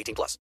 18 0.00 0.14
plus. 0.14 0.38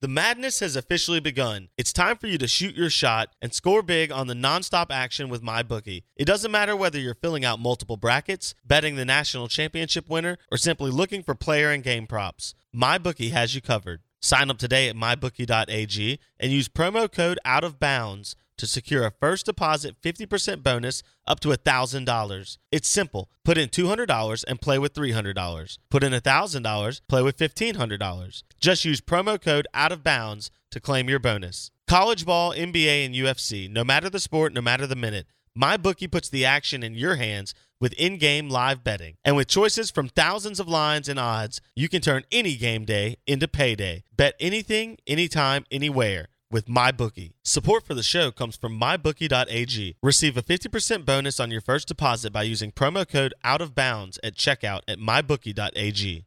The 0.00 0.06
madness 0.06 0.60
has 0.60 0.76
officially 0.76 1.18
begun. 1.18 1.70
It's 1.76 1.92
time 1.92 2.18
for 2.18 2.28
you 2.28 2.38
to 2.38 2.46
shoot 2.46 2.76
your 2.76 2.88
shot 2.88 3.34
and 3.42 3.52
score 3.52 3.82
big 3.82 4.12
on 4.12 4.28
the 4.28 4.34
nonstop 4.34 4.92
action 4.92 5.28
with 5.28 5.42
MyBookie. 5.42 6.04
It 6.14 6.24
doesn't 6.24 6.52
matter 6.52 6.76
whether 6.76 7.00
you're 7.00 7.16
filling 7.16 7.44
out 7.44 7.58
multiple 7.58 7.96
brackets, 7.96 8.54
betting 8.64 8.94
the 8.94 9.04
national 9.04 9.48
championship 9.48 10.08
winner, 10.08 10.38
or 10.52 10.56
simply 10.56 10.92
looking 10.92 11.24
for 11.24 11.34
player 11.34 11.72
and 11.72 11.82
game 11.82 12.06
props. 12.06 12.54
MyBookie 12.72 13.32
has 13.32 13.56
you 13.56 13.60
covered. 13.60 14.02
Sign 14.20 14.50
up 14.50 14.58
today 14.58 14.88
at 14.88 14.94
mybookie.ag 14.94 16.20
and 16.38 16.52
use 16.52 16.68
promo 16.68 17.10
code 17.10 17.40
out 17.44 17.64
of 17.64 17.80
bounds 17.80 18.36
to 18.58 18.66
secure 18.66 19.04
a 19.04 19.12
first 19.18 19.46
deposit 19.46 20.00
50% 20.02 20.62
bonus 20.62 21.02
up 21.26 21.40
to 21.40 21.48
$1,000. 21.48 22.58
It's 22.70 22.88
simple. 22.88 23.30
Put 23.44 23.58
in 23.58 23.68
$200 23.68 24.44
and 24.46 24.60
play 24.60 24.78
with 24.78 24.94
$300. 24.94 25.78
Put 25.90 26.04
in 26.04 26.12
$1,000, 26.12 27.00
play 27.08 27.22
with 27.22 27.38
$1,500. 27.38 28.42
Just 28.60 28.84
use 28.84 29.00
promo 29.00 29.40
code 29.40 29.66
out 29.72 29.92
of 29.92 30.04
bounds 30.04 30.50
to 30.70 30.80
claim 30.80 31.08
your 31.08 31.18
bonus. 31.18 31.70
College 31.86 32.26
ball, 32.26 32.52
NBA, 32.52 33.06
and 33.06 33.14
UFC, 33.14 33.70
no 33.70 33.82
matter 33.82 34.10
the 34.10 34.20
sport, 34.20 34.52
no 34.52 34.60
matter 34.60 34.86
the 34.86 34.94
minute, 34.94 35.26
MyBookie 35.58 36.10
puts 36.10 36.28
the 36.28 36.44
action 36.44 36.82
in 36.82 36.94
your 36.94 37.16
hands 37.16 37.54
with 37.80 37.92
in-game 37.94 38.48
live 38.48 38.84
betting. 38.84 39.16
And 39.24 39.36
with 39.36 39.48
choices 39.48 39.90
from 39.90 40.08
thousands 40.08 40.60
of 40.60 40.68
lines 40.68 41.08
and 41.08 41.18
odds, 41.18 41.60
you 41.74 41.88
can 41.88 42.02
turn 42.02 42.24
any 42.30 42.56
game 42.56 42.84
day 42.84 43.16
into 43.26 43.48
payday. 43.48 44.04
Bet 44.14 44.34
anything, 44.38 44.98
anytime, 45.06 45.64
anywhere 45.70 46.28
with 46.50 46.66
MyBookie. 46.66 47.32
Support 47.42 47.86
for 47.86 47.94
the 47.94 48.02
show 48.02 48.30
comes 48.30 48.56
from 48.56 48.78
MyBookie.ag. 48.78 49.96
Receive 50.02 50.36
a 50.36 50.42
50% 50.42 51.04
bonus 51.04 51.40
on 51.40 51.50
your 51.50 51.60
first 51.60 51.88
deposit 51.88 52.32
by 52.32 52.42
using 52.42 52.72
promo 52.72 53.08
code 53.08 53.34
Out 53.44 53.60
of 53.60 53.74
Bounds 53.74 54.18
at 54.22 54.34
checkout 54.34 54.80
at 54.88 54.98
MyBookie.ag. 54.98 56.24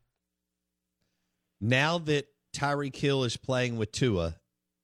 Now 1.60 1.98
that 2.00 2.28
Tyreek 2.54 2.96
Hill 2.96 3.24
is 3.24 3.38
playing 3.38 3.78
with 3.78 3.92
Tua 3.92 4.36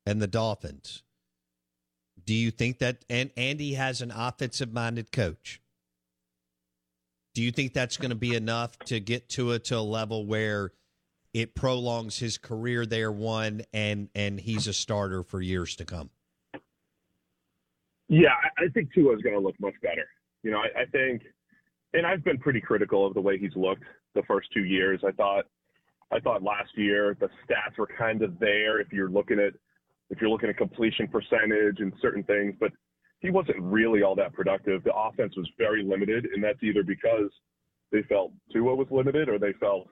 and 0.06 0.22
the 0.22 0.28
Dolphins, 0.28 1.04
do 2.24 2.34
you 2.34 2.52
think 2.52 2.80
that 2.80 3.06
and 3.10 3.32
Andy 3.38 3.74
has 3.74 4.02
an 4.02 4.12
offensive-minded 4.12 5.12
coach? 5.12 5.62
Do 7.34 7.44
you 7.44 7.52
think 7.52 7.74
that's 7.74 7.98
going 7.98 8.10
to 8.10 8.16
be 8.16 8.36
enough 8.36 8.78
to 8.86 9.00
get 9.00 9.30
Tua 9.30 9.60
to 9.60 9.78
a 9.78 9.82
level 9.82 10.26
where– 10.26 10.72
it 11.34 11.56
prolongs 11.56 12.20
his 12.20 12.38
career 12.38 12.86
there 12.86 13.12
one 13.12 13.62
and 13.74 14.10
and 14.16 14.40
he's 14.40 14.68
a 14.68 14.74
starter 14.74 15.24
for 15.24 15.42
years 15.42 15.76
to 15.76 15.86
come. 15.86 16.10
Yeah 18.10 18.30
i 18.58 18.68
think 18.74 18.94
Tua 18.94 19.16
is 19.16 19.22
going 19.22 19.36
to 19.36 19.42
look 19.42 19.60
much 19.60 19.76
better. 19.82 20.08
You 20.44 20.52
know 20.52 20.60
I, 20.60 20.82
I, 20.82 20.86
think 20.86 21.24
and 21.94 22.06
i've 22.06 22.24
been 22.24 22.38
pretty 22.38 22.62
critical 22.62 23.06
of 23.06 23.14
the 23.14 23.22
way 23.22 23.38
he's 23.38 23.56
looked 23.56 23.84
the 24.16 24.24
first 24.24 24.50
two 24.54 24.64
years. 24.64 25.02
I 25.06 25.12
thought 25.12 25.46
i 26.12 26.20
thought 26.20 26.44
last 26.44 26.70
year 26.76 27.18
the 27.20 27.28
stats 27.28 27.78
were 27.78 27.90
kind 27.98 28.22
of 28.22 28.40
there 28.40 28.80
if 28.80 28.92
you're 28.92 29.10
looking 29.10 29.40
at 29.40 29.54
if 30.10 30.22
you're 30.22 30.30
looking 30.30 30.50
at 30.50 30.58
completion 30.58 31.08
percentage 31.08 31.80
and 31.80 31.92
certain 32.02 32.24
things 32.24 32.56
but 32.60 32.72
he 33.20 33.30
wasn't 33.30 33.60
really 33.60 34.04
all 34.04 34.16
that 34.16 34.34
productive. 34.34 34.84
The 34.84 34.96
offense 34.96 35.36
was 35.36 35.50
very 35.58 35.84
limited 35.84 36.28
and 36.34 36.44
that's 36.44 36.62
either 36.62 36.84
because 36.84 37.32
they 37.92 38.04
felt 38.04 38.32
Tua 38.52 38.76
was 38.76 38.88
limited 38.92 39.30
or 39.30 39.40
they 39.40 39.54
felt 39.54 39.88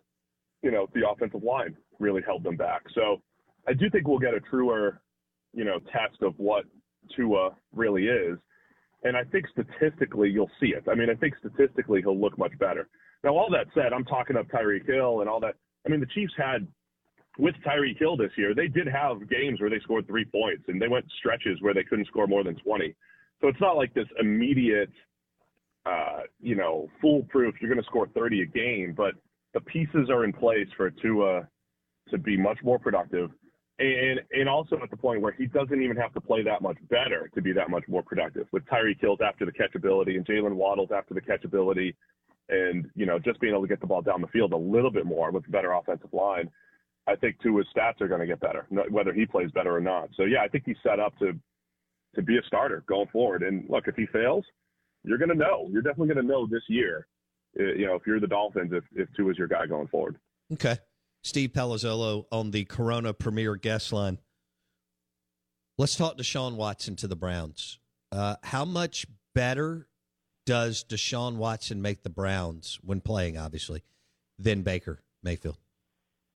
you 0.65 0.71
know, 0.71 0.89
the 0.95 1.07
offensive 1.07 1.43
line 1.43 1.77
really 1.99 2.23
held 2.25 2.43
them 2.43 2.57
back. 2.57 2.81
So 2.95 3.21
I 3.67 3.73
do 3.73 3.87
think 3.91 4.07
we'll 4.07 4.17
get 4.17 4.33
a 4.33 4.39
truer, 4.39 4.99
you 5.53 5.63
know, 5.63 5.77
test 5.91 6.23
of 6.23 6.33
what 6.37 6.65
Tua 7.15 7.51
really 7.71 8.07
is. 8.07 8.39
And 9.03 9.15
I 9.15 9.23
think 9.25 9.45
statistically 9.49 10.31
you'll 10.31 10.49
see 10.59 10.69
it. 10.69 10.83
I 10.91 10.95
mean, 10.95 11.11
I 11.11 11.13
think 11.13 11.35
statistically 11.37 12.01
he'll 12.01 12.19
look 12.19 12.35
much 12.39 12.57
better. 12.57 12.89
Now, 13.23 13.37
all 13.37 13.47
that 13.51 13.67
said, 13.75 13.93
I'm 13.93 14.05
talking 14.05 14.37
up 14.37 14.47
Tyreek 14.47 14.87
Hill 14.87 15.21
and 15.21 15.29
all 15.29 15.39
that. 15.41 15.53
I 15.85 15.89
mean, 15.89 15.99
the 15.99 16.07
Chiefs 16.07 16.33
had 16.35 16.67
with 17.37 17.53
Tyreek 17.63 17.99
Hill 17.99 18.17
this 18.17 18.31
year, 18.35 18.55
they 18.55 18.67
did 18.67 18.87
have 18.87 19.29
games 19.29 19.61
where 19.61 19.69
they 19.69 19.79
scored 19.83 20.07
three 20.07 20.25
points 20.25 20.63
and 20.67 20.81
they 20.81 20.87
went 20.87 21.05
stretches 21.19 21.61
where 21.61 21.75
they 21.75 21.83
couldn't 21.83 22.07
score 22.07 22.25
more 22.25 22.43
than 22.43 22.55
20. 22.55 22.95
So 23.39 23.49
it's 23.49 23.61
not 23.61 23.77
like 23.77 23.93
this 23.93 24.07
immediate, 24.19 24.89
uh, 25.85 26.21
you 26.41 26.55
know, 26.55 26.89
foolproof. 27.01 27.53
You're 27.61 27.69
going 27.69 27.83
to 27.83 27.87
score 27.87 28.07
30 28.15 28.41
a 28.41 28.45
game, 28.47 28.95
but 28.97 29.13
the 29.55 29.61
pieces 29.61 30.09
are 30.09 30.25
in 30.25 30.33
place 30.33 30.67
for 30.75 30.91
Tua 30.91 31.47
to 32.09 32.17
be 32.19 32.37
much 32.37 32.59
more 32.61 32.77
productive, 32.77 33.31
and 33.79 34.19
and 34.31 34.47
also 34.47 34.77
at 34.83 34.91
the 34.91 34.97
point 34.97 35.21
where 35.21 35.31
he 35.31 35.47
doesn't 35.47 35.81
even 35.81 35.95
have 35.95 36.13
to 36.13 36.21
play 36.21 36.43
that 36.43 36.61
much 36.61 36.77
better 36.89 37.31
to 37.33 37.41
be 37.41 37.53
that 37.53 37.69
much 37.69 37.85
more 37.87 38.03
productive. 38.03 38.47
With 38.51 38.65
Tyreek 38.65 38.99
Hill's 38.99 39.19
after 39.25 39.45
the 39.45 39.53
catchability 39.53 40.17
and 40.17 40.25
Jaylen 40.27 40.53
Waddle's 40.53 40.91
after 40.93 41.13
the 41.13 41.21
catchability, 41.21 41.95
and 42.49 42.91
you 42.95 43.05
know 43.05 43.17
just 43.17 43.39
being 43.39 43.53
able 43.53 43.63
to 43.63 43.67
get 43.69 43.79
the 43.79 43.87
ball 43.87 44.01
down 44.01 44.21
the 44.21 44.27
field 44.27 44.51
a 44.51 44.57
little 44.57 44.91
bit 44.91 45.05
more 45.05 45.31
with 45.31 45.47
a 45.47 45.51
better 45.51 45.71
offensive 45.71 46.13
line, 46.13 46.51
I 47.07 47.15
think 47.15 47.37
Tua's 47.41 47.65
stats 47.75 48.01
are 48.01 48.09
going 48.09 48.21
to 48.21 48.27
get 48.27 48.41
better, 48.41 48.67
whether 48.89 49.13
he 49.13 49.25
plays 49.25 49.51
better 49.51 49.73
or 49.73 49.81
not. 49.81 50.09
So 50.17 50.23
yeah, 50.23 50.43
I 50.43 50.49
think 50.49 50.65
he's 50.65 50.77
set 50.83 50.99
up 50.99 51.17
to 51.19 51.31
to 52.15 52.21
be 52.21 52.37
a 52.37 52.43
starter 52.45 52.83
going 52.87 53.07
forward. 53.07 53.41
And 53.41 53.69
look, 53.69 53.87
if 53.87 53.95
he 53.95 54.05
fails, 54.07 54.43
you're 55.05 55.17
going 55.17 55.29
to 55.29 55.35
know. 55.35 55.69
You're 55.71 55.81
definitely 55.81 56.13
going 56.13 56.25
to 56.25 56.31
know 56.31 56.45
this 56.45 56.63
year 56.67 57.07
you 57.55 57.85
know, 57.85 57.95
if 57.95 58.05
you're 58.05 58.19
the 58.19 58.27
Dolphins, 58.27 58.71
if 58.73 58.83
if 58.95 59.07
Tua 59.15 59.31
is 59.31 59.37
your 59.37 59.47
guy 59.47 59.65
going 59.65 59.87
forward. 59.87 60.17
Okay. 60.53 60.77
Steve 61.23 61.51
Palazzolo 61.53 62.25
on 62.31 62.51
the 62.51 62.65
Corona 62.65 63.13
Premier 63.13 63.55
guest 63.55 63.91
line. 63.91 64.19
Let's 65.77 65.95
talk 65.95 66.17
Deshaun 66.17 66.55
Watson 66.55 66.95
to 66.97 67.07
the 67.07 67.15
Browns. 67.15 67.79
Uh, 68.11 68.35
how 68.43 68.63
much 68.63 69.07
better 69.33 69.87
does 70.45 70.83
Deshaun 70.83 71.37
Watson 71.37 71.81
make 71.81 72.03
the 72.03 72.09
Browns 72.09 72.79
when 72.81 73.01
playing, 73.01 73.37
obviously, 73.37 73.83
than 74.37 74.61
Baker 74.61 75.01
Mayfield? 75.23 75.57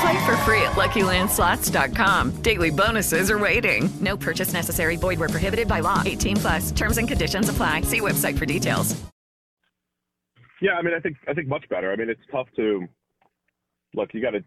Play 0.00 0.26
for 0.26 0.36
free 0.38 0.62
at 0.62 0.72
LuckyLandSlots.com. 0.72 2.42
Daily 2.42 2.70
bonuses 2.70 3.30
are 3.30 3.38
waiting. 3.38 3.88
No 4.00 4.16
purchase 4.16 4.52
necessary. 4.52 4.96
Void 4.96 5.18
were 5.18 5.28
prohibited 5.28 5.68
by 5.68 5.80
law. 5.80 6.02
18 6.04 6.36
plus. 6.36 6.70
Terms 6.72 6.98
and 6.98 7.08
conditions 7.08 7.48
apply. 7.48 7.82
See 7.82 8.00
website 8.00 8.36
for 8.36 8.46
details. 8.46 9.00
Yeah, 10.60 10.72
I 10.72 10.82
mean, 10.82 10.94
I 10.94 11.00
think 11.00 11.16
I 11.28 11.34
think 11.34 11.48
much 11.48 11.68
better. 11.68 11.92
I 11.92 11.96
mean, 11.96 12.08
it's 12.08 12.20
tough 12.30 12.48
to 12.56 12.86
look. 13.94 14.10
You 14.14 14.22
got 14.22 14.30
to. 14.30 14.44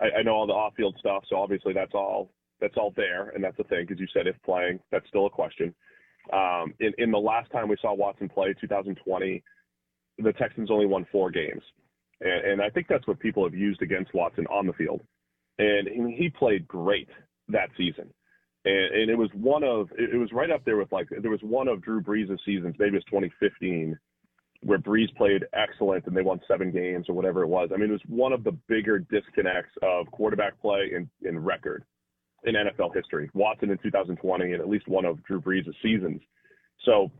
I, 0.00 0.18
I 0.18 0.22
know 0.22 0.34
all 0.34 0.46
the 0.46 0.52
off-field 0.52 0.96
stuff, 0.98 1.24
so 1.28 1.36
obviously 1.36 1.72
that's 1.72 1.94
all 1.94 2.30
that's 2.60 2.76
all 2.76 2.92
there, 2.96 3.30
and 3.30 3.42
that's 3.42 3.56
the 3.56 3.64
thing. 3.64 3.86
Because 3.86 4.00
you 4.00 4.06
said 4.12 4.26
if 4.26 4.36
playing, 4.44 4.78
that's 4.90 5.08
still 5.08 5.26
a 5.26 5.30
question. 5.30 5.74
Um, 6.32 6.74
in 6.80 6.92
in 6.98 7.10
the 7.10 7.18
last 7.18 7.50
time 7.50 7.68
we 7.68 7.76
saw 7.80 7.94
Watson 7.94 8.28
play, 8.28 8.54
2020, 8.60 9.42
the 10.18 10.32
Texans 10.34 10.70
only 10.70 10.86
won 10.86 11.06
four 11.10 11.30
games, 11.30 11.62
and, 12.20 12.52
and 12.52 12.62
I 12.62 12.70
think 12.70 12.86
that's 12.88 13.06
what 13.06 13.20
people 13.20 13.44
have 13.44 13.54
used 13.54 13.82
against 13.82 14.14
Watson 14.14 14.46
on 14.46 14.66
the 14.66 14.72
field. 14.72 15.00
And 15.58 15.88
he 15.88 16.30
played 16.30 16.68
great 16.68 17.08
that 17.48 17.70
season. 17.76 18.12
And, 18.64 18.94
and 18.94 19.10
it 19.10 19.18
was 19.18 19.30
one 19.34 19.64
of 19.64 19.88
it 19.98 20.18
was 20.18 20.32
right 20.32 20.50
up 20.50 20.64
there 20.64 20.76
with 20.76 20.92
like 20.92 21.08
there 21.10 21.30
was 21.30 21.42
one 21.42 21.68
of 21.68 21.82
Drew 21.82 22.00
Brees' 22.00 22.38
seasons, 22.44 22.76
maybe 22.78 22.96
it's 22.96 23.06
2015, 23.06 23.98
where 24.62 24.78
Brees 24.78 25.14
played 25.16 25.44
excellent 25.52 26.06
and 26.06 26.16
they 26.16 26.22
won 26.22 26.40
seven 26.48 26.70
games 26.70 27.08
or 27.08 27.14
whatever 27.14 27.42
it 27.42 27.48
was. 27.48 27.70
I 27.72 27.76
mean, 27.76 27.90
it 27.90 27.92
was 27.92 28.02
one 28.08 28.32
of 28.32 28.44
the 28.44 28.56
bigger 28.68 28.98
disconnects 28.98 29.72
of 29.82 30.10
quarterback 30.10 30.60
play 30.60 30.90
in, 30.94 31.08
in 31.26 31.38
record 31.38 31.84
in 32.44 32.54
NFL 32.54 32.94
history. 32.94 33.30
Watson 33.34 33.70
in 33.70 33.78
2020 33.78 34.52
and 34.52 34.60
at 34.60 34.68
least 34.68 34.88
one 34.88 35.04
of 35.04 35.22
Drew 35.24 35.40
Brees' 35.40 35.72
seasons. 35.82 36.20
So 36.84 37.10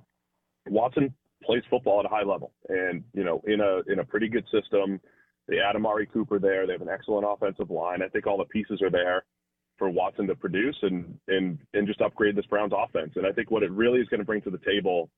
Watson 0.69 1.15
plays 1.45 1.63
football 1.71 2.01
at 2.01 2.07
a 2.07 2.09
high 2.09 2.25
level, 2.25 2.53
and 2.69 3.03
you 3.15 3.25
know, 3.25 3.43
in 3.47 3.61
a 3.61 3.81
in 3.93 4.01
a 4.01 4.05
pretty 4.05 4.29
good 4.29 4.45
system. 4.53 5.01
They 5.47 5.61
add 5.61 5.77
Amari 5.77 6.05
Cooper 6.05 6.39
there. 6.39 6.67
They 6.67 6.75
have 6.75 6.83
an 6.83 6.91
excellent 6.91 7.27
offensive 7.27 7.71
line. 7.71 8.03
I 8.03 8.09
think 8.09 8.27
all 8.27 8.37
the 8.37 8.45
pieces 8.45 8.83
are 8.83 8.91
there 8.91 9.25
for 9.79 9.89
Watson 9.89 10.27
to 10.27 10.35
produce 10.35 10.77
and 10.83 11.19
and 11.29 11.59
and 11.73 11.87
just 11.87 12.01
upgrade 12.01 12.37
this 12.37 12.47
Browns 12.47 12.73
offense. 12.77 13.13
And 13.17 13.27
I 13.27 13.33
think 13.33 13.51
what 13.51 13.63
it 13.63 13.71
really 13.71 14.01
is 14.01 14.09
going 14.09 14.21
to 14.21 14.27
bring 14.27 14.43
to 14.43 14.51
the 14.51 14.59
table 14.59 15.09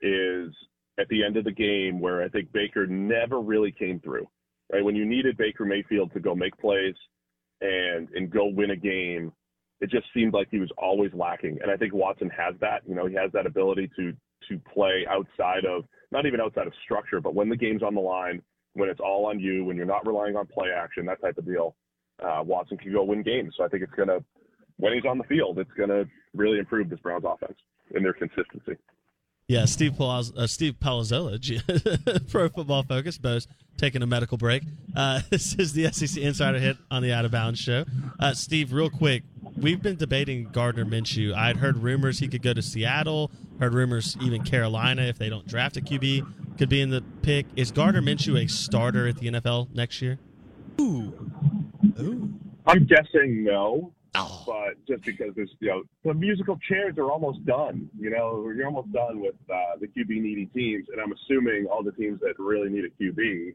is 0.00 0.52
at 0.98 1.08
the 1.08 1.24
end 1.24 1.36
of 1.36 1.44
the 1.44 1.52
game 1.52 2.00
where 2.00 2.22
I 2.22 2.28
think 2.28 2.52
Baker 2.52 2.86
never 2.86 3.40
really 3.40 3.72
came 3.72 4.00
through. 4.00 4.28
Right 4.72 4.84
when 4.84 4.96
you 4.96 5.06
needed 5.06 5.36
Baker 5.36 5.64
Mayfield 5.64 6.12
to 6.12 6.20
go 6.20 6.34
make 6.34 6.56
plays 6.58 6.94
and 7.60 8.08
and 8.10 8.30
go 8.30 8.46
win 8.46 8.70
a 8.70 8.76
game, 8.76 9.32
it 9.80 9.90
just 9.90 10.06
seemed 10.12 10.34
like 10.34 10.48
he 10.50 10.58
was 10.58 10.72
always 10.76 11.12
lacking. 11.14 11.58
And 11.62 11.70
I 11.70 11.76
think 11.76 11.94
Watson 11.94 12.30
has 12.30 12.54
that. 12.60 12.82
You 12.86 12.94
know, 12.94 13.06
he 13.06 13.14
has 13.14 13.30
that 13.32 13.46
ability 13.46 13.90
to 13.96 14.12
to 14.48 14.58
play 14.72 15.04
outside 15.08 15.64
of 15.64 15.84
not 16.10 16.26
even 16.26 16.40
outside 16.40 16.66
of 16.66 16.72
structure, 16.84 17.20
but 17.20 17.34
when 17.34 17.48
the 17.48 17.56
game's 17.56 17.82
on 17.82 17.94
the 17.94 18.00
line, 18.00 18.40
when 18.74 18.88
it's 18.88 19.00
all 19.00 19.26
on 19.26 19.38
you, 19.40 19.64
when 19.64 19.76
you're 19.76 19.86
not 19.86 20.06
relying 20.06 20.36
on 20.36 20.46
play 20.46 20.68
action, 20.70 21.06
that 21.06 21.20
type 21.20 21.38
of 21.38 21.44
deal, 21.44 21.76
uh, 22.22 22.42
Watson 22.44 22.76
can 22.76 22.92
go 22.92 23.02
win 23.02 23.22
games. 23.22 23.54
So 23.56 23.64
I 23.64 23.68
think 23.68 23.82
it's 23.82 23.92
gonna 23.96 24.18
when 24.76 24.92
he's 24.92 25.04
on 25.04 25.18
the 25.18 25.24
field, 25.24 25.58
it's 25.58 25.70
gonna 25.78 26.04
really 26.34 26.58
improve 26.58 26.90
this 26.90 27.00
Browns 27.00 27.24
offense 27.26 27.58
and 27.94 28.04
their 28.04 28.12
consistency. 28.12 28.76
Yeah, 29.46 29.66
Steve 29.66 29.92
Palaz- 29.92 30.34
uh, 30.36 30.46
Steve 30.46 30.76
G- 31.40 31.60
Pro 32.30 32.48
Football 32.48 32.82
Focus, 32.82 33.18
Bo's 33.18 33.46
taking 33.76 34.02
a 34.02 34.06
medical 34.06 34.38
break. 34.38 34.62
Uh, 34.96 35.20
this 35.30 35.54
is 35.54 35.74
the 35.74 35.92
SEC 35.92 36.22
Insider 36.22 36.58
Hit 36.58 36.78
on 36.90 37.02
the 37.02 37.12
Out 37.12 37.26
of 37.26 37.30
Bounds 37.30 37.60
Show. 37.60 37.84
Uh, 38.18 38.32
Steve, 38.32 38.72
real 38.72 38.88
quick, 38.88 39.22
we've 39.56 39.82
been 39.82 39.96
debating 39.96 40.48
Gardner 40.52 40.84
Minshew. 40.84 41.34
I'd 41.34 41.56
heard 41.56 41.78
rumors 41.78 42.18
he 42.18 42.28
could 42.28 42.42
go 42.42 42.52
to 42.52 42.62
Seattle. 42.62 43.30
Heard 43.60 43.74
rumors 43.74 44.16
even 44.20 44.42
Carolina, 44.42 45.02
if 45.02 45.18
they 45.18 45.28
don't 45.28 45.46
draft 45.46 45.76
a 45.76 45.80
QB, 45.80 46.58
could 46.58 46.68
be 46.68 46.80
in 46.80 46.90
the 46.90 47.02
pick. 47.22 47.46
Is 47.56 47.70
Gardner 47.70 48.02
Minshew 48.02 48.42
a 48.42 48.48
starter 48.48 49.06
at 49.06 49.18
the 49.18 49.28
NFL 49.28 49.74
next 49.74 50.02
year? 50.02 50.18
Ooh, 50.80 51.30
ooh. 52.00 52.32
I'm 52.66 52.86
guessing 52.86 53.44
no. 53.44 53.92
But 54.46 54.74
just 54.86 55.02
because 55.04 55.34
there's, 55.34 55.50
you 55.58 55.68
know, 55.68 55.82
the 56.04 56.14
musical 56.14 56.56
chairs 56.68 56.96
are 56.98 57.10
almost 57.10 57.44
done. 57.44 57.90
You 57.98 58.10
know, 58.10 58.48
you're 58.56 58.66
almost 58.66 58.92
done 58.92 59.20
with 59.20 59.34
uh, 59.52 59.76
the 59.80 59.88
QB 59.88 60.08
needy 60.08 60.46
teams, 60.46 60.86
and 60.92 61.00
I'm 61.00 61.12
assuming 61.12 61.66
all 61.66 61.82
the 61.82 61.92
teams 61.92 62.20
that 62.20 62.34
really 62.38 62.68
need 62.68 62.84
a 62.84 63.02
QB 63.02 63.54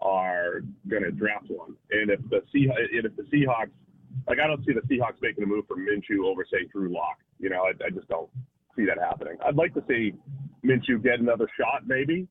are 0.00 0.62
going 0.88 1.04
to 1.04 1.12
draft 1.12 1.46
one. 1.48 1.76
And 1.92 2.10
if 2.10 2.20
the 2.28 2.42
Seah- 2.52 2.96
and 2.96 3.06
if 3.06 3.14
the 3.14 3.22
Seahawks, 3.22 3.70
like, 4.28 4.38
I 4.38 4.46
don't 4.46 4.64
see 4.64 4.72
the 4.72 4.80
Seahawks 4.82 5.20
making 5.20 5.44
a 5.44 5.46
move 5.46 5.66
for 5.66 5.76
Minshew 5.76 6.26
over, 6.26 6.44
say, 6.50 6.66
Drew 6.72 6.92
Lock. 6.92 7.18
You 7.38 7.50
know, 7.50 7.64
I, 7.64 7.72
I 7.84 7.90
just 7.90 8.08
don't 8.08 8.30
see 8.76 8.84
that 8.86 8.98
happening. 8.98 9.36
I'd 9.44 9.56
like 9.56 9.74
to 9.74 9.84
see 9.88 10.14
Minshew 10.64 11.02
get 11.02 11.20
another 11.20 11.48
shot, 11.58 11.86
maybe, 11.86 12.28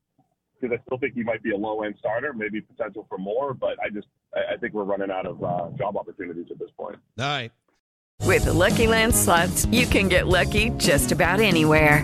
because 0.60 0.78
I 0.78 0.82
still 0.86 0.98
think 0.98 1.14
he 1.14 1.24
might 1.24 1.44
be 1.44 1.52
a 1.52 1.58
low 1.58 1.84
end 1.84 1.96
starter, 2.00 2.34
maybe 2.34 2.62
potential 2.62 3.06
for 3.10 3.18
more. 3.18 3.54
But 3.54 3.78
I 3.84 3.90
just, 3.90 4.08
I, 4.36 4.54
I 4.54 4.58
think 4.58 4.74
we're 4.74 4.84
running 4.84 5.12
out 5.12 5.26
of 5.26 5.44
uh, 5.44 5.70
job 5.78 5.98
opportunities 5.98 6.48
at 6.52 6.60
this 6.60 6.70
point. 6.78 6.98
All 7.20 7.26
right. 7.26 7.52
With 8.24 8.46
the 8.46 8.54
Lucky 8.54 8.88
Land 8.88 9.16
slots, 9.16 9.66
you 9.66 9.86
can 9.88 10.08
get 10.08 10.28
lucky 10.28 10.70
just 10.78 11.12
about 11.12 11.40
anywhere. 11.40 12.04